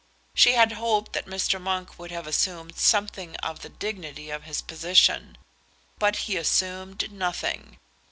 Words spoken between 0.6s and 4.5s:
hoped that Mr. Monk would have assumed something of the dignity of